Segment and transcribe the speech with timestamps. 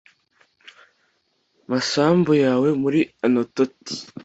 [1.69, 3.95] masambu yawe muri anatoti